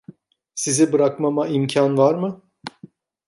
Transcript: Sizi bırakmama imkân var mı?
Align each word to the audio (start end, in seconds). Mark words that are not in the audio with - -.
Sizi 0.55 0.91
bırakmama 0.93 1.47
imkân 1.47 1.97
var 1.97 2.15
mı? 2.15 2.41